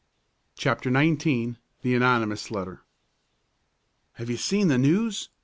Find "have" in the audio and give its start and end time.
4.13-4.31